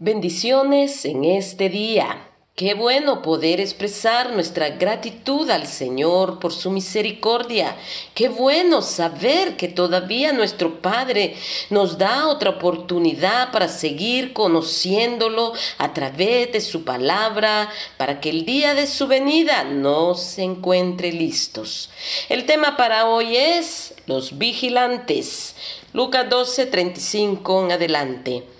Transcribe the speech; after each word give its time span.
Bendiciones 0.00 1.04
en 1.06 1.24
este 1.24 1.68
día. 1.68 2.28
Qué 2.54 2.74
bueno 2.74 3.20
poder 3.20 3.58
expresar 3.58 4.32
nuestra 4.32 4.68
gratitud 4.68 5.50
al 5.50 5.66
Señor 5.66 6.38
por 6.38 6.52
su 6.52 6.70
misericordia. 6.70 7.76
Qué 8.14 8.28
bueno 8.28 8.80
saber 8.80 9.56
que 9.56 9.66
todavía 9.66 10.32
nuestro 10.32 10.80
Padre 10.80 11.34
nos 11.70 11.98
da 11.98 12.28
otra 12.28 12.50
oportunidad 12.50 13.50
para 13.50 13.66
seguir 13.66 14.32
conociéndolo 14.34 15.52
a 15.78 15.92
través 15.92 16.52
de 16.52 16.60
su 16.60 16.84
palabra, 16.84 17.68
para 17.96 18.20
que 18.20 18.30
el 18.30 18.44
día 18.44 18.74
de 18.74 18.86
su 18.86 19.08
venida 19.08 19.64
nos 19.64 20.22
se 20.22 20.44
encuentre 20.44 21.10
listos. 21.10 21.90
El 22.28 22.46
tema 22.46 22.76
para 22.76 23.08
hoy 23.08 23.36
es 23.36 23.94
los 24.06 24.38
vigilantes. 24.38 25.56
Lucas 25.92 26.30
12, 26.30 26.66
35 26.66 27.64
en 27.64 27.72
adelante. 27.72 28.57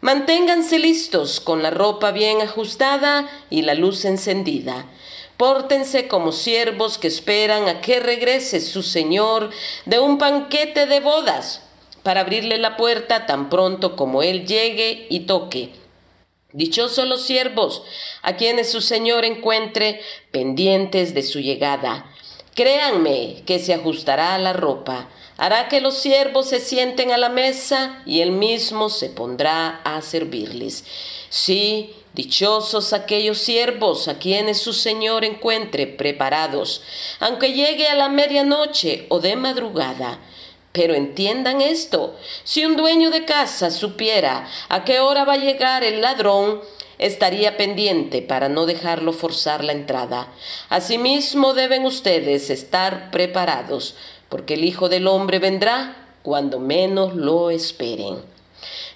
Manténganse 0.00 0.78
listos 0.78 1.40
con 1.40 1.62
la 1.62 1.70
ropa 1.70 2.10
bien 2.12 2.42
ajustada 2.42 3.28
y 3.48 3.62
la 3.62 3.74
luz 3.74 4.04
encendida. 4.04 4.86
Pórtense 5.36 6.06
como 6.06 6.32
siervos 6.32 6.98
que 6.98 7.08
esperan 7.08 7.68
a 7.68 7.80
que 7.80 8.00
regrese 8.00 8.60
su 8.60 8.82
Señor 8.82 9.50
de 9.84 9.98
un 9.98 10.18
banquete 10.18 10.86
de 10.86 11.00
bodas 11.00 11.62
para 12.02 12.20
abrirle 12.20 12.58
la 12.58 12.76
puerta 12.76 13.26
tan 13.26 13.48
pronto 13.50 13.96
como 13.96 14.22
Él 14.22 14.46
llegue 14.46 15.06
y 15.10 15.20
toque. 15.20 15.72
Dichosos 16.52 17.06
los 17.06 17.22
siervos 17.22 17.82
a 18.22 18.36
quienes 18.36 18.70
su 18.70 18.80
Señor 18.80 19.24
encuentre 19.24 20.00
pendientes 20.30 21.14
de 21.14 21.22
su 21.22 21.40
llegada. 21.40 22.10
Créanme 22.56 23.44
que 23.46 23.60
se 23.60 23.72
ajustará 23.72 24.36
la 24.38 24.52
ropa 24.52 25.08
hará 25.36 25.68
que 25.68 25.80
los 25.80 25.98
siervos 25.98 26.48
se 26.48 26.60
sienten 26.60 27.12
a 27.12 27.18
la 27.18 27.28
mesa 27.28 28.02
y 28.06 28.20
él 28.20 28.32
mismo 28.32 28.88
se 28.88 29.10
pondrá 29.10 29.80
a 29.84 30.00
servirles. 30.02 30.84
Sí, 31.28 31.94
dichosos 32.14 32.92
aquellos 32.92 33.38
siervos 33.38 34.08
a 34.08 34.18
quienes 34.18 34.58
su 34.58 34.72
Señor 34.72 35.24
encuentre 35.24 35.86
preparados, 35.86 36.82
aunque 37.20 37.52
llegue 37.52 37.88
a 37.88 37.94
la 37.94 38.08
medianoche 38.08 39.06
o 39.10 39.20
de 39.20 39.36
madrugada. 39.36 40.18
Pero 40.72 40.94
entiendan 40.94 41.60
esto, 41.62 42.16
si 42.44 42.64
un 42.64 42.76
dueño 42.76 43.10
de 43.10 43.24
casa 43.24 43.70
supiera 43.70 44.46
a 44.68 44.84
qué 44.84 45.00
hora 45.00 45.24
va 45.24 45.34
a 45.34 45.38
llegar 45.38 45.84
el 45.84 46.02
ladrón, 46.02 46.60
estaría 46.98 47.56
pendiente 47.56 48.22
para 48.22 48.48
no 48.48 48.66
dejarlo 48.66 49.12
forzar 49.12 49.64
la 49.64 49.72
entrada. 49.72 50.28
Asimismo 50.68 51.54
deben 51.54 51.84
ustedes 51.84 52.50
estar 52.50 53.10
preparados, 53.10 53.96
porque 54.28 54.54
el 54.54 54.64
Hijo 54.64 54.88
del 54.88 55.06
Hombre 55.06 55.38
vendrá 55.38 55.96
cuando 56.22 56.58
menos 56.58 57.14
lo 57.14 57.50
esperen. 57.50 58.16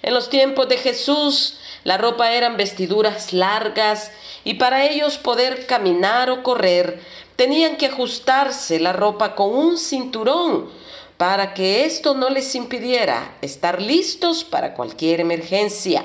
En 0.01 0.13
los 0.13 0.29
tiempos 0.29 0.67
de 0.67 0.77
Jesús, 0.77 1.57
la 1.83 1.97
ropa 1.97 2.31
eran 2.31 2.57
vestiduras 2.57 3.33
largas 3.33 4.11
y 4.43 4.55
para 4.55 4.85
ellos 4.85 5.17
poder 5.17 5.65
caminar 5.67 6.29
o 6.29 6.43
correr, 6.43 6.99
tenían 7.35 7.77
que 7.77 7.87
ajustarse 7.87 8.79
la 8.79 8.93
ropa 8.93 9.35
con 9.35 9.53
un 9.55 9.77
cinturón 9.77 10.69
para 11.17 11.53
que 11.53 11.85
esto 11.85 12.15
no 12.15 12.29
les 12.29 12.55
impidiera 12.55 13.35
estar 13.41 13.81
listos 13.81 14.43
para 14.43 14.73
cualquier 14.73 15.19
emergencia 15.19 16.03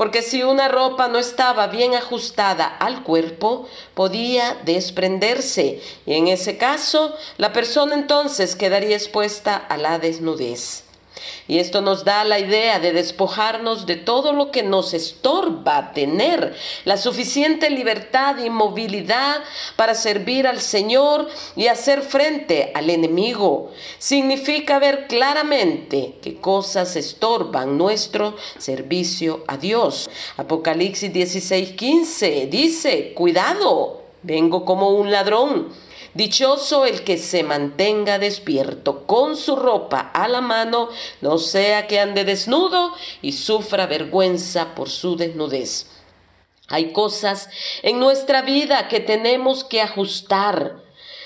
porque 0.00 0.22
si 0.22 0.42
una 0.42 0.66
ropa 0.66 1.08
no 1.08 1.18
estaba 1.18 1.66
bien 1.66 1.94
ajustada 1.94 2.64
al 2.64 3.02
cuerpo, 3.02 3.68
podía 3.92 4.56
desprenderse 4.64 5.82
y 6.06 6.14
en 6.14 6.28
ese 6.28 6.56
caso 6.56 7.14
la 7.36 7.52
persona 7.52 7.96
entonces 7.96 8.56
quedaría 8.56 8.96
expuesta 8.96 9.56
a 9.56 9.76
la 9.76 9.98
desnudez. 9.98 10.84
Y 11.48 11.58
esto 11.58 11.80
nos 11.80 12.04
da 12.04 12.24
la 12.24 12.38
idea 12.38 12.78
de 12.78 12.92
despojarnos 12.92 13.86
de 13.86 13.96
todo 13.96 14.32
lo 14.32 14.50
que 14.50 14.62
nos 14.62 14.94
estorba 14.94 15.92
tener 15.92 16.54
la 16.84 16.96
suficiente 16.96 17.70
libertad 17.70 18.38
y 18.38 18.50
movilidad 18.50 19.42
para 19.76 19.94
servir 19.94 20.46
al 20.46 20.60
Señor 20.60 21.28
y 21.56 21.66
hacer 21.66 22.02
frente 22.02 22.72
al 22.74 22.90
enemigo. 22.90 23.70
Significa 23.98 24.78
ver 24.78 25.06
claramente 25.06 26.14
qué 26.22 26.36
cosas 26.36 26.96
estorban 26.96 27.78
nuestro 27.78 28.36
servicio 28.58 29.44
a 29.46 29.56
Dios. 29.56 30.10
Apocalipsis 30.36 31.12
16:15 31.12 32.48
dice, 32.48 33.12
cuidado, 33.14 34.02
vengo 34.22 34.64
como 34.64 34.90
un 34.90 35.10
ladrón. 35.10 35.89
Dichoso 36.14 36.86
el 36.86 37.04
que 37.04 37.18
se 37.18 37.44
mantenga 37.44 38.18
despierto 38.18 39.06
con 39.06 39.36
su 39.36 39.54
ropa 39.54 40.00
a 40.12 40.26
la 40.26 40.40
mano, 40.40 40.88
no 41.20 41.38
sea 41.38 41.86
que 41.86 42.00
ande 42.00 42.24
desnudo 42.24 42.92
y 43.22 43.32
sufra 43.32 43.86
vergüenza 43.86 44.74
por 44.74 44.90
su 44.90 45.16
desnudez. 45.16 45.86
Hay 46.66 46.92
cosas 46.92 47.48
en 47.82 48.00
nuestra 48.00 48.42
vida 48.42 48.88
que 48.88 49.00
tenemos 49.00 49.64
que 49.64 49.80
ajustar. 49.82 50.82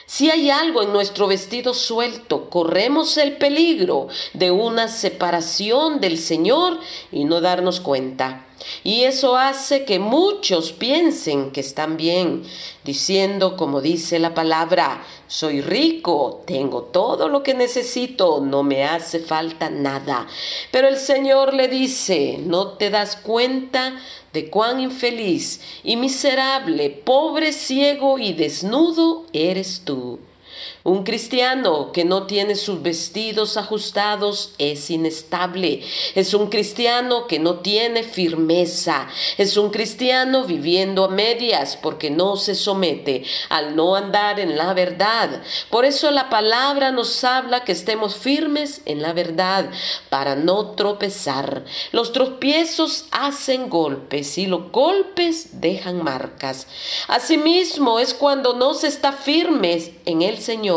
Si 0.06 0.30
hay 0.30 0.50
algo 0.50 0.82
en 0.82 0.92
nuestro 0.92 1.26
vestido 1.26 1.72
suelto, 1.72 2.50
corremos 2.50 3.16
el 3.16 3.36
peligro 3.38 4.08
de 4.34 4.50
una 4.50 4.88
separación 4.88 6.00
del 6.00 6.18
Señor 6.18 6.78
y 7.10 7.24
no 7.24 7.40
darnos 7.40 7.80
cuenta. 7.80 8.46
Y 8.82 9.04
eso 9.04 9.36
hace 9.36 9.84
que 9.84 9.98
muchos 9.98 10.72
piensen 10.72 11.50
que 11.50 11.60
están 11.60 11.96
bien, 11.96 12.44
diciendo 12.84 13.56
como 13.56 13.80
dice 13.80 14.18
la 14.18 14.34
palabra, 14.34 15.04
soy 15.26 15.60
rico, 15.60 16.42
tengo 16.46 16.82
todo 16.82 17.28
lo 17.28 17.42
que 17.42 17.54
necesito, 17.54 18.40
no 18.40 18.62
me 18.62 18.84
hace 18.84 19.20
falta 19.20 19.70
nada. 19.70 20.26
Pero 20.70 20.88
el 20.88 20.96
Señor 20.96 21.54
le 21.54 21.68
dice, 21.68 22.38
no 22.44 22.68
te 22.72 22.90
das 22.90 23.16
cuenta 23.16 23.98
de 24.32 24.50
cuán 24.50 24.80
infeliz 24.80 25.60
y 25.82 25.96
miserable, 25.96 26.90
pobre, 26.90 27.52
ciego 27.52 28.18
y 28.18 28.32
desnudo 28.32 29.24
eres 29.32 29.82
tú. 29.84 30.18
Un 30.86 31.02
cristiano 31.02 31.92
que 31.92 32.04
no 32.04 32.26
tiene 32.26 32.56
sus 32.56 32.82
vestidos 32.82 33.56
ajustados 33.56 34.52
es 34.58 34.90
inestable. 34.90 35.82
Es 36.14 36.34
un 36.34 36.50
cristiano 36.50 37.26
que 37.26 37.38
no 37.38 37.60
tiene 37.60 38.02
firmeza. 38.02 39.08
Es 39.38 39.56
un 39.56 39.70
cristiano 39.70 40.44
viviendo 40.44 41.06
a 41.06 41.08
medias 41.08 41.78
porque 41.78 42.10
no 42.10 42.36
se 42.36 42.54
somete 42.54 43.24
al 43.48 43.74
no 43.76 43.96
andar 43.96 44.38
en 44.38 44.58
la 44.58 44.74
verdad. 44.74 45.42
Por 45.70 45.86
eso 45.86 46.10
la 46.10 46.28
palabra 46.28 46.92
nos 46.92 47.24
habla 47.24 47.64
que 47.64 47.72
estemos 47.72 48.16
firmes 48.16 48.82
en 48.84 49.00
la 49.00 49.14
verdad 49.14 49.70
para 50.10 50.36
no 50.36 50.72
tropezar. 50.72 51.64
Los 51.92 52.12
tropiezos 52.12 53.06
hacen 53.10 53.70
golpes 53.70 54.36
y 54.36 54.44
los 54.44 54.70
golpes 54.70 55.62
dejan 55.62 56.04
marcas. 56.04 56.66
Asimismo 57.08 58.00
es 58.00 58.12
cuando 58.12 58.52
no 58.52 58.74
se 58.74 58.88
está 58.88 59.12
firmes 59.12 59.90
en 60.04 60.20
el 60.20 60.36
Señor 60.36 60.73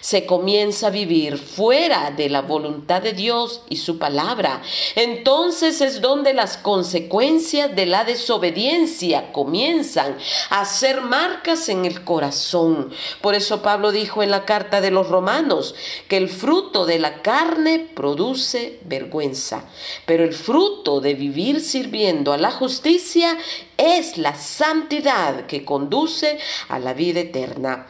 se 0.00 0.26
comienza 0.26 0.88
a 0.88 0.90
vivir 0.90 1.38
fuera 1.38 2.10
de 2.10 2.28
la 2.28 2.42
voluntad 2.42 3.02
de 3.02 3.12
Dios 3.12 3.62
y 3.68 3.76
su 3.76 3.98
palabra, 3.98 4.62
entonces 4.94 5.80
es 5.80 6.00
donde 6.00 6.32
las 6.34 6.56
consecuencias 6.56 7.74
de 7.74 7.86
la 7.86 8.04
desobediencia 8.04 9.32
comienzan 9.32 10.16
a 10.50 10.60
hacer 10.60 11.00
marcas 11.02 11.68
en 11.68 11.84
el 11.84 12.04
corazón. 12.04 12.90
Por 13.20 13.34
eso 13.34 13.62
Pablo 13.62 13.92
dijo 13.92 14.22
en 14.22 14.30
la 14.30 14.44
carta 14.44 14.80
de 14.80 14.90
los 14.90 15.08
romanos 15.08 15.74
que 16.08 16.16
el 16.16 16.28
fruto 16.28 16.86
de 16.86 16.98
la 16.98 17.22
carne 17.22 17.78
produce 17.94 18.78
vergüenza, 18.84 19.64
pero 20.06 20.24
el 20.24 20.34
fruto 20.34 21.00
de 21.00 21.14
vivir 21.14 21.60
sirviendo 21.60 22.32
a 22.32 22.38
la 22.38 22.50
justicia 22.50 23.36
es 23.76 24.18
la 24.18 24.34
santidad 24.34 25.46
que 25.46 25.64
conduce 25.64 26.38
a 26.68 26.78
la 26.78 26.94
vida 26.94 27.20
eterna. 27.20 27.86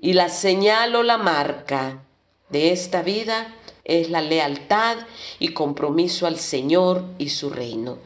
Y 0.00 0.12
la 0.12 0.28
señal 0.28 0.94
o 0.94 1.02
la 1.02 1.18
marca 1.18 2.04
de 2.50 2.72
esta 2.72 3.02
vida 3.02 3.54
es 3.84 4.10
la 4.10 4.20
lealtad 4.20 4.98
y 5.38 5.48
compromiso 5.48 6.26
al 6.26 6.38
Señor 6.38 7.04
y 7.18 7.30
su 7.30 7.50
reino. 7.50 7.98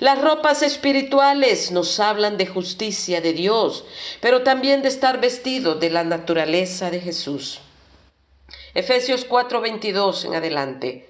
Las 0.00 0.20
ropas 0.20 0.62
espirituales 0.62 1.70
nos 1.70 2.00
hablan 2.00 2.38
de 2.38 2.46
justicia 2.46 3.20
de 3.20 3.34
Dios, 3.34 3.84
pero 4.20 4.42
también 4.42 4.82
de 4.82 4.88
estar 4.88 5.20
vestido 5.20 5.74
de 5.74 5.90
la 5.90 6.02
naturaleza 6.02 6.90
de 6.90 7.00
Jesús. 7.00 7.60
Efesios 8.74 9.26
4:22 9.26 10.24
en 10.24 10.34
adelante. 10.34 11.08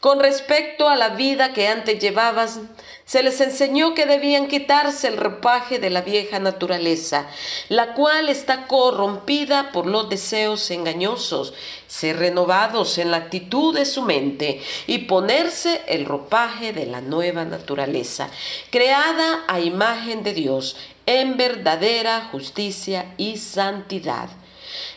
Con 0.00 0.20
respecto 0.20 0.88
a 0.88 0.96
la 0.96 1.10
vida 1.10 1.52
que 1.52 1.68
antes 1.68 1.98
llevabas, 1.98 2.60
se 3.06 3.22
les 3.22 3.40
enseñó 3.40 3.94
que 3.94 4.04
debían 4.04 4.46
quitarse 4.46 5.08
el 5.08 5.16
ropaje 5.16 5.78
de 5.78 5.90
la 5.90 6.02
vieja 6.02 6.38
naturaleza, 6.38 7.26
la 7.68 7.94
cual 7.94 8.28
está 8.28 8.66
corrompida 8.66 9.72
por 9.72 9.86
los 9.86 10.10
deseos 10.10 10.70
engañosos, 10.70 11.54
ser 11.86 12.18
renovados 12.18 12.98
en 12.98 13.10
la 13.10 13.16
actitud 13.16 13.74
de 13.74 13.86
su 13.86 14.02
mente 14.02 14.60
y 14.86 14.98
ponerse 14.98 15.82
el 15.88 16.04
ropaje 16.04 16.72
de 16.72 16.86
la 16.86 17.00
nueva 17.00 17.44
naturaleza, 17.44 18.28
creada 18.70 19.44
a 19.48 19.60
imagen 19.60 20.22
de 20.22 20.34
Dios 20.34 20.76
en 21.06 21.36
verdadera 21.36 22.28
justicia 22.30 23.14
y 23.16 23.38
santidad. 23.38 24.28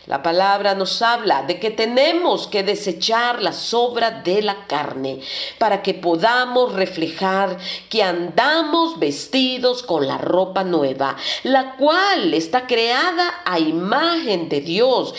La 0.05 0.23
palabra 0.23 0.75
nos 0.75 1.01
habla 1.01 1.43
de 1.43 1.59
que 1.59 1.71
tenemos 1.71 2.47
que 2.47 2.63
desechar 2.63 3.41
la 3.41 3.53
sobra 3.53 4.11
de 4.11 4.41
la 4.41 4.65
carne 4.67 5.19
para 5.57 5.81
que 5.81 5.93
podamos 5.93 6.73
reflejar 6.73 7.57
que 7.89 8.03
andamos 8.03 8.99
vestidos 8.99 9.83
con 9.83 10.07
la 10.07 10.17
ropa 10.17 10.63
nueva, 10.63 11.15
la 11.43 11.75
cual 11.75 12.33
está 12.33 12.65
creada 12.65 13.41
a 13.45 13.59
imagen 13.59 14.49
de 14.49 14.61
Dios. 14.61 15.13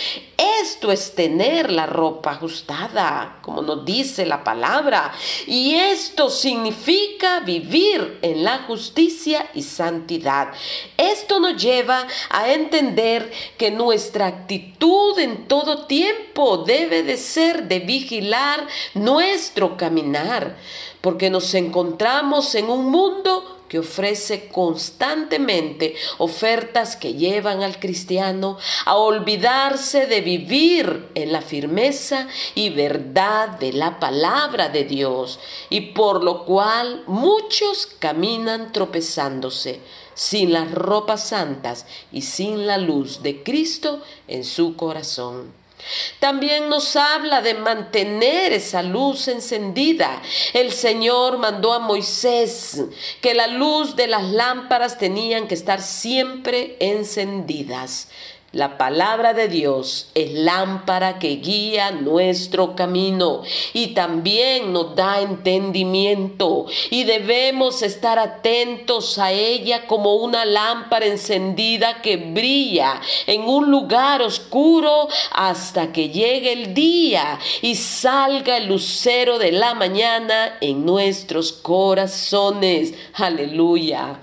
Esto 0.63 0.93
es 0.93 1.15
tener 1.15 1.71
la 1.71 1.87
ropa 1.87 2.33
ajustada, 2.33 3.39
como 3.41 3.63
nos 3.63 3.85
dice 3.85 4.27
la 4.27 4.45
palabra. 4.45 5.13
Y 5.47 5.75
esto 5.75 6.29
significa 6.29 7.41
vivir 7.41 8.19
en 8.21 8.45
la 8.45 8.65
justicia 8.65 9.49
y 9.55 9.63
santidad. 9.63 10.49
Esto 10.97 11.41
nos 11.41 11.63
lleva 11.63 12.07
a 12.29 12.53
entender 12.53 13.33
que 13.57 13.71
nuestra 13.71 14.27
actitud 14.27 15.19
en 15.19 15.47
todo 15.49 15.87
tiempo 15.87 16.59
debe 16.59 17.03
de 17.03 17.17
ser 17.17 17.69
de 17.69 17.81
vigilar 17.81 18.67
nuestro 18.95 19.77
caminar, 19.77 20.57
porque 21.01 21.31
nos 21.31 21.55
encontramos 21.55 22.55
en 22.55 22.69
un 22.69 22.91
mundo 22.91 23.60
que 23.71 23.79
ofrece 23.79 24.49
constantemente 24.49 25.95
ofertas 26.19 26.97
que 26.97 27.15
llevan 27.15 27.63
al 27.63 27.79
cristiano 27.79 28.59
a 28.85 28.97
olvidarse 28.97 30.09
de 30.09 30.21
vivir 30.23 31.09
en 31.15 31.31
la 31.31 31.41
firmeza 31.41 32.27
y 32.57 32.71
verdad 32.71 33.61
de 33.61 33.73
la 33.73 34.01
palabra 34.01 34.71
de 34.71 34.83
Dios, 34.83 35.39
y 35.69 35.93
por 35.93 36.25
lo 36.25 36.45
cual 36.45 37.05
muchos 37.07 37.87
caminan 37.87 38.73
tropezándose 38.73 39.79
sin 40.15 40.53
las 40.53 40.73
ropas 40.73 41.29
santas 41.29 41.87
y 42.11 42.23
sin 42.23 42.67
la 42.67 42.77
luz 42.77 43.23
de 43.23 43.45
Cristo 43.45 44.03
en 44.27 44.45
su 44.45 44.75
corazón. 44.75 45.60
También 46.19 46.69
nos 46.69 46.97
habla 46.97 47.43
de 47.43 47.55
mantener 47.55 48.53
esa 48.53 48.83
luz 48.83 49.29
encendida. 49.29 50.21
El 50.53 50.73
Señor 50.73 51.39
mandó 51.39 51.73
a 51.73 51.79
Moisés 51.79 52.83
que 53.21 53.35
la 53.35 53.47
luz 53.47 53.97
de 53.97 54.07
las 54.07 54.25
lámparas 54.25 54.99
tenían 54.99 55.49
que 55.49 55.55
estar 55.55 55.81
siempre 55.81 56.77
encendidas. 56.81 58.09
La 58.53 58.79
palabra 58.79 59.33
de 59.33 59.47
Dios 59.47 60.11
es 60.17 60.33
lámpara 60.33 61.21
que 61.21 61.37
guía 61.37 61.93
nuestro 61.93 62.75
camino 62.75 63.43
y 63.73 63.95
también 63.95 64.73
nos 64.73 64.97
da 64.97 65.21
entendimiento 65.21 66.67
y 66.91 67.05
debemos 67.05 67.83
estar 67.83 68.19
atentos 68.19 69.21
a 69.21 69.31
ella 69.31 69.87
como 69.87 70.17
una 70.17 70.45
lámpara 70.45 71.07
encendida 71.07 72.03
que 72.03 72.17
brilla 72.17 73.01
en 73.29 73.43
un 73.43 73.71
lugar 73.71 74.21
oscuro 74.21 75.07
hasta 75.31 75.93
que 75.93 76.09
llegue 76.09 76.53
el 76.53 76.75
día 76.75 77.39
y 77.63 77.77
salga 77.77 78.57
el 78.57 78.67
lucero 78.67 79.39
de 79.39 79.53
la 79.53 79.75
mañana 79.75 80.59
en 80.61 80.85
nuestros 80.85 81.53
corazones. 81.53 82.95
Aleluya. 83.15 84.19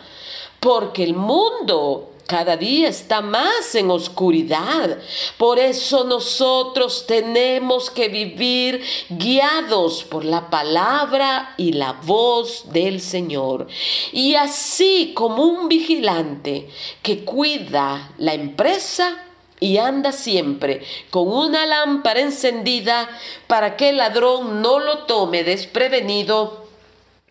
Porque 0.60 1.06
el 1.06 1.14
mundo 1.14 2.17
cada 2.28 2.58
día 2.58 2.90
está 2.90 3.22
más 3.22 3.74
en 3.74 3.90
oscuridad. 3.90 5.00
Por 5.38 5.58
eso 5.58 6.04
nosotros 6.04 7.06
tenemos 7.08 7.90
que 7.90 8.10
vivir 8.10 8.84
guiados 9.10 10.04
por 10.04 10.26
la 10.26 10.50
palabra 10.50 11.56
y 11.58 11.72
la 11.72 11.94
voz 11.94 12.66
del 12.72 13.00
Señor. 13.02 13.68
Y 14.12 14.36
así 14.36 15.14
como 15.16 15.44
un 15.44 15.70
vigilante 15.70 16.70
que 17.02 17.24
cuida 17.24 18.12
la 18.18 18.34
empresa, 18.34 19.24
y 19.60 19.78
anda 19.78 20.12
siempre 20.12 20.84
con 21.10 21.30
una 21.30 21.66
lámpara 21.66 22.20
encendida 22.20 23.10
para 23.48 23.76
que 23.76 23.90
el 23.90 23.98
ladrón 23.98 24.62
no 24.62 24.78
lo 24.78 25.06
tome 25.06 25.44
desprevenido, 25.44 26.68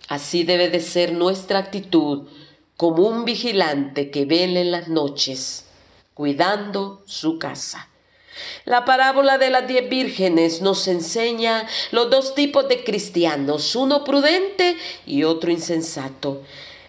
así 0.09 0.43
debe 0.43 0.69
de 0.69 0.81
ser 0.81 1.13
nuestra 1.13 1.61
actitud 1.61 2.25
como 2.77 3.05
un 3.05 3.25
vigilante 3.25 4.11
que 4.11 4.25
vela 4.25 4.61
en 4.61 4.71
las 4.71 4.89
noches, 4.89 5.65
cuidando 6.15 7.03
su 7.07 7.39
casa. 7.39 7.89
La 8.65 8.85
parábola 8.85 9.39
de 9.39 9.51
las 9.51 9.67
diez 9.67 9.89
vírgenes 9.89 10.61
nos 10.61 10.89
enseña 10.89 11.67
los 11.91 12.11
dos 12.11 12.35
tipos 12.35 12.69
de 12.69 12.85
cristianos, 12.85 13.75
uno 13.77 14.05
prudente 14.05 14.77
y 15.07 15.25
otro 15.25 15.51
insensato. 15.51 16.43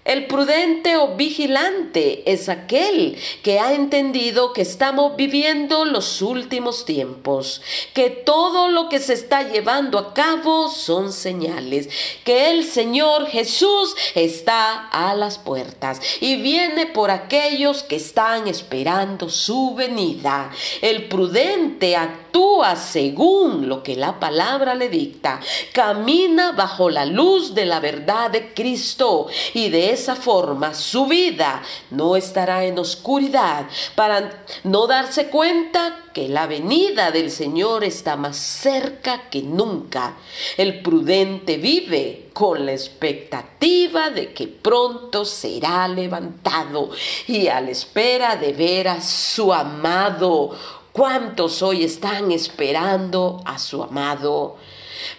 El 0.08 0.26
prudente 0.28 0.96
o 0.96 1.16
vigilante 1.18 2.24
es 2.32 2.48
aquel 2.48 3.18
que 3.44 3.60
ha 3.60 3.74
entendido 3.74 4.54
que 4.54 4.62
estamos 4.62 5.18
viviendo 5.18 5.84
los 5.84 6.22
últimos 6.22 6.86
tiempos, 6.86 7.62
que 7.94 8.10
todo 8.10 8.70
lo 8.70 8.88
que 8.88 9.00
se 9.00 9.12
está 9.12 9.44
llevando 9.44 10.00
a 10.00 10.14
cabo 10.14 10.70
son 10.70 11.12
señales, 11.12 11.90
que 12.24 12.52
el 12.52 12.64
Señor 12.64 13.28
Jesús 13.28 13.98
está 14.16 14.88
a 14.88 15.14
las 15.14 15.40
puertas 15.40 16.00
y 16.22 16.38
viene 16.38 16.86
por 16.86 17.12
aquellos 17.12 17.84
que 17.84 17.98
están 17.98 18.48
esperando 18.48 19.28
su 19.28 19.76
venida. 19.76 20.52
El 20.82 21.10
prudente 21.10 21.98
actúa 21.98 22.78
según 22.78 23.68
lo 23.68 23.84
que 23.84 23.98
la 23.98 24.22
palabra 24.22 24.74
le 24.74 24.88
dicta, 24.88 25.42
camina 25.74 26.54
bajo 26.54 26.90
la 26.90 27.06
luz 27.06 27.54
de 27.54 27.66
la 27.66 27.82
verdad 27.82 28.32
de 28.32 28.54
Cristo 28.54 29.28
y 29.54 29.68
de 29.68 29.97
esa 29.98 30.16
forma 30.16 30.74
su 30.76 31.08
vida 31.08 31.64
no 31.90 32.16
estará 32.16 32.64
en 32.64 32.78
oscuridad 32.78 33.66
para 33.96 34.46
no 34.64 34.86
darse 34.86 35.28
cuenta 35.28 36.06
que 36.14 36.30
la 36.30 36.46
venida 36.46 37.10
del 37.12 37.32
Señor 37.32 37.84
está 37.84 38.16
más 38.16 38.38
cerca 38.38 39.30
que 39.30 39.42
nunca. 39.42 40.18
El 40.56 40.82
prudente 40.82 41.58
vive 41.58 42.30
con 42.34 42.66
la 42.66 42.74
expectativa 42.74 44.12
de 44.12 44.34
que 44.34 44.48
pronto 44.48 45.26
será 45.26 45.88
levantado 45.88 46.92
y 47.28 47.48
a 47.48 47.60
la 47.60 47.72
espera 47.72 48.36
de 48.36 48.54
ver 48.54 48.88
a 48.88 49.02
su 49.02 49.52
amado. 49.52 50.52
¿Cuántos 50.92 51.62
hoy 51.64 51.84
están 51.84 52.32
esperando 52.32 53.42
a 53.46 53.58
su 53.58 53.82
amado? 53.82 54.58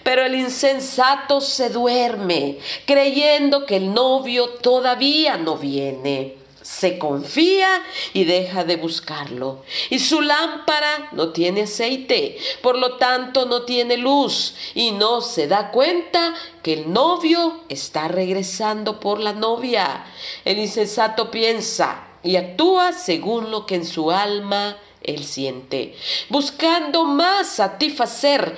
Pero 0.03 0.25
el 0.25 0.35
insensato 0.35 1.41
se 1.41 1.71
duerme, 1.71 2.59
creyendo 2.87 3.67
que 3.67 3.77
el 3.77 3.93
novio 3.93 4.49
todavía 4.49 5.37
no 5.37 5.57
viene. 5.57 6.37
Se 6.63 6.99
confía 6.99 7.83
y 8.13 8.25
deja 8.25 8.63
de 8.65 8.77
buscarlo. 8.77 9.63
Y 9.89 10.01
su 10.01 10.21
lámpara 10.21 11.09
no 11.13 11.31
tiene 11.31 11.63
aceite, 11.63 12.37
por 12.61 12.77
lo 12.77 12.97
tanto 12.97 13.47
no 13.47 13.63
tiene 13.63 13.97
luz 13.97 14.55
y 14.75 14.91
no 14.91 15.23
se 15.23 15.49
da 15.49 15.71
cuenta 15.71 16.35
que 16.63 16.75
el 16.75 16.93
novio 16.93 17.63
está 17.71 18.09
regresando 18.09 19.01
por 19.01 19.19
la 19.19 19.33
novia. 19.33 20.05
El 20.45 20.59
insensato 20.59 21.31
piensa 21.31 22.07
y 22.23 22.37
actúa 22.37 22.93
según 22.93 23.51
lo 23.51 23.65
que 23.65 23.77
en 23.77 23.87
su 23.87 24.11
alma 24.11 24.77
él 25.03 25.25
siente, 25.25 25.95
buscando 26.29 27.05
más 27.05 27.49
satisfacer 27.49 28.57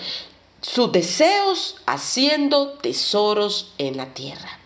sus 0.60 0.92
deseos 0.92 1.76
haciendo 1.86 2.72
tesoros 2.72 3.72
en 3.78 3.96
la 3.96 4.14
tierra. 4.14 4.58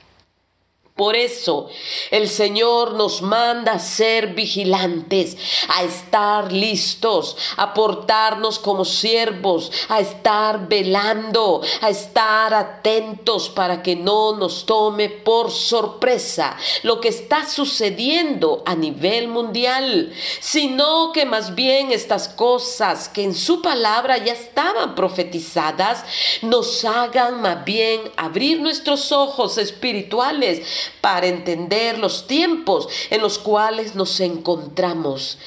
Por 0.97 1.17
eso 1.17 1.69
el 2.13 2.29
Señor 2.29 2.93
nos 2.93 3.21
manda 3.21 3.73
a 3.73 3.79
ser 3.81 4.29
vigilantes, 4.29 5.37
a 5.67 5.83
estar 5.83 6.53
listos, 6.53 7.37
a 7.57 7.75
portarnos 7.75 8.61
como 8.61 8.85
siervos, 8.85 9.73
a 9.89 9.99
estar 9.99 10.69
velando, 10.69 11.63
a 11.81 11.89
estar 11.89 12.55
atentos 12.55 13.49
para 13.49 13.83
que 13.83 13.97
no 13.97 14.37
nos 14.37 14.67
tome 14.67 15.09
por 15.09 15.51
sorpresa 15.51 16.57
lo 16.85 17.01
que 17.01 17.09
está 17.09 17.45
sucediendo 17.45 18.63
a 18.65 18.77
nivel 18.77 19.27
mundial, 19.27 20.13
sino 20.39 21.11
que 21.11 21.25
más 21.27 21.57
bien 21.57 21.91
estas 21.91 22.29
cosas 22.29 23.09
que 23.09 23.25
en 23.25 23.35
su 23.35 23.61
palabra 23.63 24.19
ya 24.19 24.33
estaban 24.33 24.95
profetizadas 24.95 26.05
nos 26.43 26.85
hagan 26.85 27.43
más 27.43 27.65
bien 27.65 28.01
abrir 28.17 28.61
nuestros 28.61 29.11
ojos 29.11 29.59
espirituales 29.59 30.84
para 31.01 31.27
entender 31.27 31.99
los 31.99 32.27
tiempos 32.27 32.89
en 33.11 33.21
los 33.21 33.39
cuales 33.39 33.95
nos 33.95 34.21
encontramos. 34.21 35.39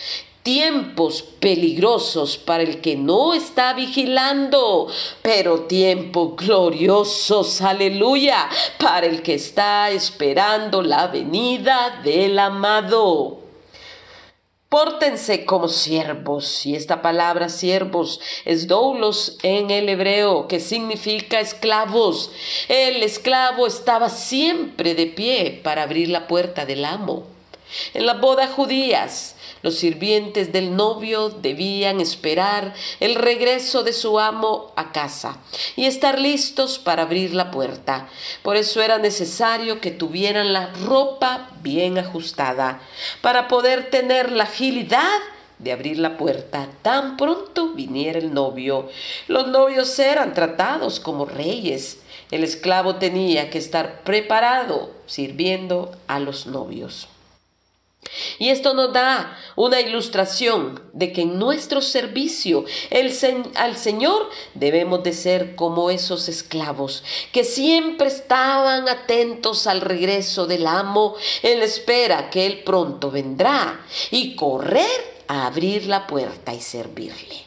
Tiempos 0.43 1.21
peligrosos 1.21 2.37
para 2.37 2.63
el 2.63 2.79
que 2.79 2.95
no 2.95 3.33
está 3.33 3.73
vigilando, 3.73 4.87
pero 5.21 5.63
tiempos 5.63 6.37
gloriosos, 6.37 7.61
aleluya, 7.61 8.47
para 8.79 9.07
el 9.07 9.21
que 9.21 9.33
está 9.33 9.91
esperando 9.91 10.81
la 10.81 11.07
venida 11.07 11.99
del 12.03 12.39
amado. 12.39 13.46
Pórtense 14.69 15.45
como 15.45 15.69
siervos, 15.69 16.65
y 16.65 16.75
esta 16.75 17.01
palabra 17.01 17.47
siervos 17.47 18.19
es 18.43 18.67
doulos 18.67 19.37
en 19.41 19.71
el 19.71 19.87
hebreo, 19.87 20.49
que 20.49 20.59
significa 20.59 21.39
esclavos. 21.39 22.31
El 22.67 23.01
esclavo 23.01 23.65
estaba 23.65 24.09
siempre 24.09 24.93
de 24.93 25.05
pie 25.07 25.61
para 25.63 25.83
abrir 25.83 26.09
la 26.09 26.27
puerta 26.27 26.65
del 26.65 26.83
amo. 26.83 27.36
En 27.93 28.05
las 28.05 28.19
bodas 28.19 28.51
judías, 28.51 29.35
los 29.61 29.75
sirvientes 29.75 30.51
del 30.51 30.75
novio 30.75 31.29
debían 31.29 31.99
esperar 31.99 32.73
el 32.99 33.15
regreso 33.15 33.83
de 33.83 33.93
su 33.93 34.19
amo 34.19 34.71
a 34.75 34.91
casa 34.91 35.37
y 35.75 35.85
estar 35.85 36.19
listos 36.19 36.79
para 36.79 37.03
abrir 37.03 37.33
la 37.33 37.51
puerta. 37.51 38.07
Por 38.43 38.55
eso 38.55 38.81
era 38.81 38.97
necesario 38.97 39.81
que 39.81 39.91
tuvieran 39.91 40.53
la 40.53 40.67
ropa 40.85 41.49
bien 41.61 41.97
ajustada 41.97 42.81
para 43.21 43.47
poder 43.47 43.89
tener 43.89 44.31
la 44.31 44.43
agilidad 44.43 45.19
de 45.59 45.71
abrir 45.71 45.97
la 45.97 46.17
puerta 46.17 46.69
tan 46.81 47.17
pronto 47.17 47.73
viniera 47.73 48.19
el 48.19 48.33
novio. 48.33 48.89
Los 49.27 49.47
novios 49.47 49.97
eran 49.97 50.33
tratados 50.33 50.99
como 50.99 51.25
reyes. 51.25 51.99
El 52.29 52.43
esclavo 52.43 52.97
tenía 52.97 53.49
que 53.49 53.57
estar 53.57 54.03
preparado 54.03 54.91
sirviendo 55.07 55.91
a 56.07 56.19
los 56.19 56.45
novios. 56.45 57.07
Y 58.39 58.49
esto 58.49 58.73
nos 58.73 58.93
da 58.93 59.37
una 59.55 59.79
ilustración 59.79 60.81
de 60.93 61.11
que 61.11 61.21
en 61.23 61.39
nuestro 61.39 61.81
servicio 61.81 62.65
al 63.55 63.77
Señor 63.77 64.29
debemos 64.53 65.03
de 65.03 65.13
ser 65.13 65.55
como 65.55 65.89
esos 65.89 66.29
esclavos 66.29 67.03
que 67.31 67.43
siempre 67.43 68.07
estaban 68.07 68.87
atentos 68.87 69.67
al 69.67 69.81
regreso 69.81 70.47
del 70.47 70.67
amo 70.67 71.15
en 71.43 71.59
la 71.59 71.65
espera 71.65 72.29
que 72.29 72.45
Él 72.45 72.63
pronto 72.63 73.11
vendrá 73.11 73.85
y 74.11 74.35
correr 74.35 75.23
a 75.27 75.47
abrir 75.47 75.87
la 75.87 76.07
puerta 76.07 76.53
y 76.53 76.61
servirle. 76.61 77.45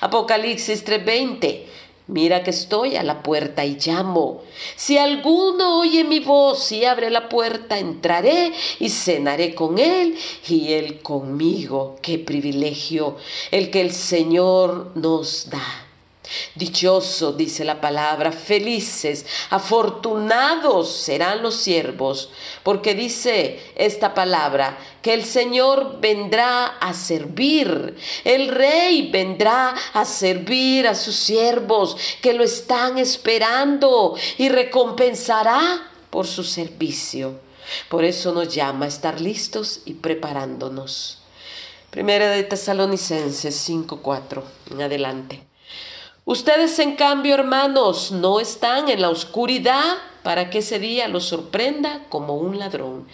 Apocalipsis 0.00 0.84
3:20 0.84 1.66
Mira 2.10 2.42
que 2.42 2.50
estoy 2.50 2.96
a 2.96 3.04
la 3.04 3.22
puerta 3.22 3.64
y 3.64 3.76
llamo. 3.76 4.42
Si 4.74 4.98
alguno 4.98 5.78
oye 5.78 6.02
mi 6.02 6.18
voz 6.18 6.72
y 6.72 6.84
abre 6.84 7.08
la 7.08 7.28
puerta, 7.28 7.78
entraré 7.78 8.52
y 8.80 8.88
cenaré 8.88 9.54
con 9.54 9.78
él 9.78 10.18
y 10.48 10.72
él 10.72 11.02
conmigo. 11.02 11.96
Qué 12.02 12.18
privilegio 12.18 13.16
el 13.52 13.70
que 13.70 13.80
el 13.80 13.92
Señor 13.92 14.90
nos 14.96 15.50
da. 15.50 15.89
Dichoso, 16.54 17.32
dice 17.32 17.64
la 17.64 17.80
palabra, 17.80 18.32
felices, 18.32 19.26
afortunados 19.50 20.90
serán 20.90 21.42
los 21.42 21.56
siervos, 21.56 22.30
porque 22.62 22.94
dice 22.94 23.60
esta 23.76 24.14
palabra 24.14 24.78
que 25.02 25.14
el 25.14 25.24
Señor 25.24 26.00
vendrá 26.00 26.66
a 26.66 26.94
servir, 26.94 27.96
el 28.24 28.48
rey 28.48 29.10
vendrá 29.10 29.74
a 29.92 30.04
servir 30.04 30.86
a 30.86 30.94
sus 30.94 31.16
siervos 31.16 31.96
que 32.22 32.32
lo 32.32 32.44
están 32.44 32.98
esperando 32.98 34.14
y 34.38 34.48
recompensará 34.48 35.90
por 36.10 36.26
su 36.26 36.44
servicio. 36.44 37.40
Por 37.88 38.04
eso 38.04 38.32
nos 38.32 38.54
llama 38.54 38.86
a 38.86 38.88
estar 38.88 39.20
listos 39.20 39.80
y 39.84 39.94
preparándonos. 39.94 41.18
Primera 41.90 42.30
de 42.30 42.44
Tesalonicenses 42.44 43.54
5:4 43.68 44.44
en 44.70 44.82
adelante. 44.82 45.49
Ustedes, 46.30 46.78
en 46.78 46.94
cambio, 46.94 47.34
hermanos, 47.34 48.12
no 48.12 48.38
están 48.38 48.88
en 48.88 49.00
la 49.00 49.10
oscuridad 49.10 49.96
para 50.22 50.48
que 50.48 50.58
ese 50.58 50.78
día 50.78 51.08
los 51.08 51.24
sorprenda 51.24 52.06
como 52.08 52.36
un 52.36 52.56
ladrón. 52.56 53.08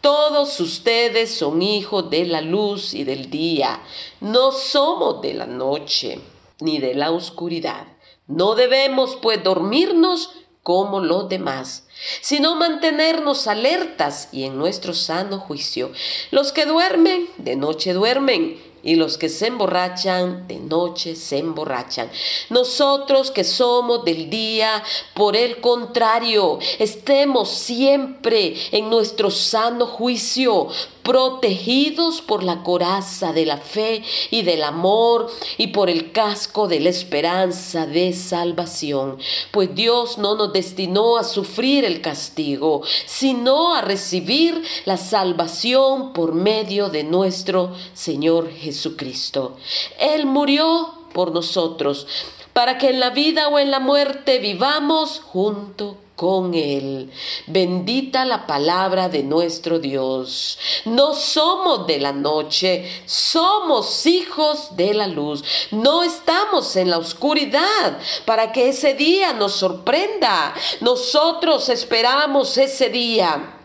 Todos 0.00 0.58
ustedes 0.60 1.34
son 1.34 1.60
hijos 1.60 2.08
de 2.08 2.24
la 2.24 2.40
luz 2.40 2.94
y 2.94 3.04
del 3.04 3.28
día. 3.28 3.82
No 4.22 4.52
somos 4.52 5.20
de 5.20 5.34
la 5.34 5.44
noche 5.44 6.18
ni 6.60 6.78
de 6.78 6.94
la 6.94 7.10
oscuridad. 7.10 7.88
No 8.26 8.54
debemos, 8.54 9.18
pues, 9.20 9.44
dormirnos 9.44 10.30
como 10.62 11.00
los 11.00 11.28
demás, 11.28 11.86
sino 12.22 12.54
mantenernos 12.54 13.48
alertas 13.48 14.30
y 14.32 14.44
en 14.44 14.56
nuestro 14.56 14.94
sano 14.94 15.40
juicio. 15.40 15.92
Los 16.30 16.52
que 16.52 16.64
duermen, 16.64 17.28
de 17.36 17.54
noche 17.54 17.92
duermen 17.92 18.58
y 18.86 18.94
los 18.94 19.18
que 19.18 19.28
se 19.28 19.48
emborrachan 19.48 20.46
de 20.46 20.60
noche 20.60 21.16
se 21.16 21.38
emborrachan. 21.38 22.08
Nosotros 22.50 23.32
que 23.32 23.42
somos 23.42 24.04
del 24.04 24.30
día, 24.30 24.82
por 25.12 25.36
el 25.36 25.60
contrario, 25.60 26.60
estemos 26.78 27.50
siempre 27.50 28.54
en 28.70 28.88
nuestro 28.88 29.30
sano 29.32 29.86
juicio, 29.86 30.68
protegidos 31.02 32.20
por 32.20 32.42
la 32.42 32.64
coraza 32.64 33.32
de 33.32 33.46
la 33.46 33.58
fe 33.58 34.02
y 34.32 34.42
del 34.42 34.64
amor 34.64 35.30
y 35.56 35.68
por 35.68 35.88
el 35.88 36.10
casco 36.10 36.66
de 36.66 36.80
la 36.80 36.90
esperanza 36.90 37.86
de 37.86 38.12
salvación. 38.12 39.18
Pues 39.52 39.72
Dios 39.72 40.18
no 40.18 40.34
nos 40.34 40.52
destinó 40.52 41.16
a 41.16 41.22
sufrir 41.22 41.84
el 41.84 42.00
castigo, 42.00 42.82
sino 43.06 43.74
a 43.74 43.82
recibir 43.82 44.60
la 44.84 44.96
salvación 44.96 46.12
por 46.12 46.34
medio 46.34 46.88
de 46.88 47.04
nuestro 47.04 47.72
Señor 47.94 48.50
Jesucristo. 48.76 49.56
Él 49.98 50.26
murió 50.26 50.92
por 51.14 51.32
nosotros, 51.32 52.06
para 52.52 52.76
que 52.76 52.90
en 52.90 53.00
la 53.00 53.10
vida 53.10 53.48
o 53.48 53.58
en 53.58 53.70
la 53.70 53.80
muerte 53.80 54.38
vivamos 54.38 55.20
junto 55.20 55.96
con 56.14 56.54
Él. 56.54 57.10
Bendita 57.46 58.24
la 58.24 58.46
palabra 58.46 59.08
de 59.08 59.22
nuestro 59.22 59.78
Dios. 59.78 60.58
No 60.84 61.14
somos 61.14 61.86
de 61.86 61.98
la 61.98 62.12
noche, 62.12 63.02
somos 63.06 64.06
hijos 64.06 64.76
de 64.76 64.94
la 64.94 65.06
luz. 65.06 65.42
No 65.70 66.02
estamos 66.02 66.76
en 66.76 66.90
la 66.90 66.98
oscuridad 66.98 67.98
para 68.24 68.52
que 68.52 68.68
ese 68.68 68.94
día 68.94 69.32
nos 69.32 69.52
sorprenda. 69.52 70.54
Nosotros 70.80 71.68
esperamos 71.70 72.56
ese 72.58 72.90
día 72.90 73.55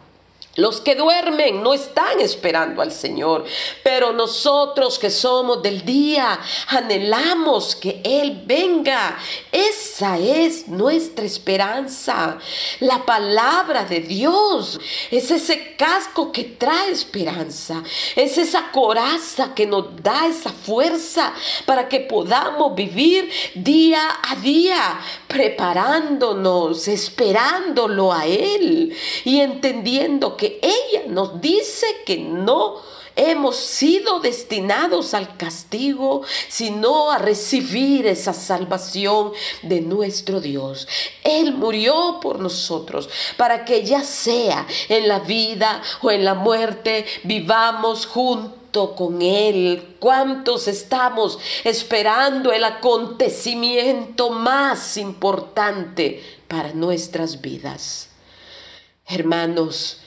los 0.56 0.82
que 0.82 0.96
duermen 0.96 1.64
no 1.64 1.74
están 1.74 2.20
esperando 2.20 2.82
al 2.82 2.92
Señor, 2.92 3.46
pero 3.84 4.12
nosotros 4.12 5.00
que 5.00 5.10
somos 5.10 5.64
del 5.64 5.86
día 5.86 6.40
anhelamos 6.68 7.76
que 7.76 8.02
Él 8.04 8.42
venga. 8.46 9.18
Esa 9.52 10.18
es 10.18 10.68
nuestra 10.68 11.26
esperanza. 11.26 12.38
La 12.82 13.06
palabra 13.06 13.86
de 13.86 14.02
Dios 14.02 14.80
es 15.10 15.32
ese 15.32 15.76
casco 15.78 16.34
que 16.34 16.44
trae 16.44 16.92
esperanza. 16.92 17.82
Es 18.16 18.38
esa 18.38 18.72
coraza 18.72 19.54
que 19.56 19.66
nos 19.66 20.04
da 20.04 20.28
esa 20.28 20.50
fuerza 20.50 21.34
para 21.66 21.88
que 21.88 22.02
podamos 22.02 22.76
vivir 22.76 23.32
día 23.56 24.02
a 24.30 24.36
día, 24.36 25.00
preparándonos, 25.28 26.90
esperándolo 26.90 28.12
a 28.12 28.26
Él 28.26 28.94
y 29.24 29.40
entendiendo 29.40 30.36
que 30.36 30.41
que 30.42 30.60
ella 30.64 31.04
nos 31.06 31.40
dice 31.40 31.86
que 32.04 32.18
no 32.18 32.82
hemos 33.16 33.58
sido 33.58 34.22
destinados 34.22 35.14
al 35.14 35.38
castigo, 35.38 36.24
sino 36.50 37.12
a 37.12 37.20
recibir 37.20 38.08
esa 38.08 38.34
salvación 38.34 39.34
de 39.62 39.82
nuestro 39.82 40.42
Dios. 40.42 40.88
Él 41.24 41.54
murió 41.54 42.18
por 42.20 42.40
nosotros 42.40 43.08
para 43.38 43.66
que 43.66 43.84
ya 43.84 44.04
sea 44.04 44.66
en 44.90 45.08
la 45.08 45.20
vida 45.20 45.80
o 46.02 46.10
en 46.10 46.26
la 46.26 46.34
muerte, 46.34 47.06
vivamos 47.24 48.08
juntos 48.08 48.90
con 48.98 49.22
Él. 49.22 49.96
¿Cuántos 50.00 50.68
estamos 50.68 51.38
esperando 51.64 52.52
el 52.52 52.64
acontecimiento 52.64 54.32
más 54.32 54.98
importante 54.98 56.24
para 56.48 56.74
nuestras 56.74 57.42
vidas? 57.42 58.10
Hermanos, 59.06 60.01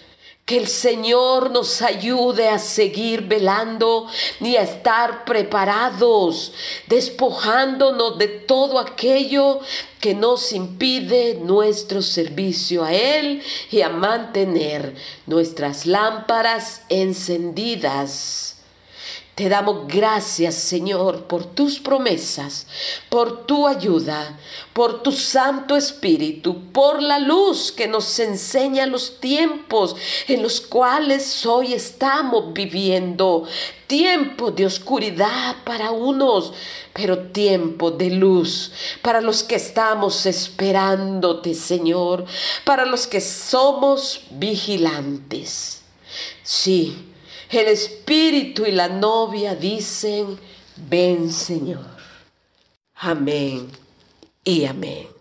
que 0.45 0.59
el 0.59 0.69
Señor 0.69 1.51
nos 1.51 1.81
ayude 1.81 2.51
a 2.51 2.59
seguir 2.59 3.23
velando 3.23 4.07
y 4.41 4.57
a 4.57 4.63
estar 4.63 5.25
preparados, 5.25 6.53
despojándonos 6.87 8.19
de 8.19 8.29
todo 8.29 8.79
aquello 8.79 9.61
que 10.01 10.15
nos 10.15 10.53
impide 10.53 11.37
nuestro 11.37 12.03
servicio 12.03 12.85
a 12.85 12.93
Él 12.93 13.43
y 13.71 13.81
a 13.81 13.89
mantener 13.89 14.95
nuestras 15.27 15.87
lámparas 15.87 16.83
encendidas. 16.91 18.54
Te 19.35 19.49
damos 19.49 19.89
gracias, 19.89 20.55
Señor, 20.55 21.25
por 21.25 21.45
tus 21.45 21.81
promesas, 21.81 22.69
por 23.09 23.47
tu 23.47 23.67
ayuda, 23.67 24.39
por 24.73 25.03
tu 25.03 25.11
Santo 25.11 25.75
Espíritu, 25.75 26.71
por 26.71 27.03
la 27.03 27.19
luz 27.19 27.73
que 27.73 27.89
nos 27.89 28.17
enseña 28.21 28.87
los 28.87 29.19
tiempos 29.19 29.97
en 30.29 30.41
los 30.41 30.61
cuales 30.61 31.45
hoy 31.47 31.73
estamos 31.73 32.53
viviendo. 32.53 33.43
Tiempo 33.89 34.53
de 34.53 34.67
oscuridad 34.67 35.57
para 35.65 35.91
unos, 35.91 36.53
pero 36.93 37.19
tiempo 37.19 37.91
de 37.91 38.11
luz 38.11 38.71
para 39.03 39.21
los 39.21 39.43
que 39.43 39.57
estamos 39.57 40.27
esperándote, 40.27 41.55
Señor, 41.55 42.25
para 42.65 42.85
los 42.87 43.09
que 43.09 43.21
somos 43.21 44.21
vigilantes. 44.31 45.83
Sí 46.45 47.11
el 47.57 47.69
espíritu 47.69 48.65
y 48.67 48.73
la 48.73 48.89
novia 48.89 49.55
dicen, 49.55 50.39
ven 50.77 51.33
Señor. 51.33 51.85
Amén 52.95 53.69
y 54.45 54.65
amén. 54.65 55.14